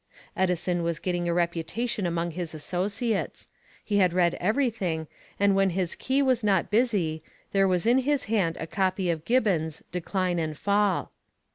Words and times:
Edison 0.35 0.81
was 0.81 0.97
getting 0.97 1.29
a 1.29 1.33
reputation 1.35 2.07
among 2.07 2.31
his 2.31 2.55
associates. 2.55 3.49
He 3.85 3.97
had 3.97 4.13
read 4.13 4.33
everything, 4.39 5.05
and 5.39 5.53
when 5.55 5.69
his 5.69 5.93
key 5.93 6.23
was 6.23 6.43
not 6.43 6.71
busy, 6.71 7.21
there 7.51 7.67
was 7.67 7.85
in 7.85 7.99
his 7.99 8.23
hand 8.23 8.57
a 8.59 8.65
copy 8.65 9.11
of 9.11 9.25
Gibbon's 9.25 9.83
"Decline 9.91 10.39
and 10.39 10.57
Fall." 10.57 11.11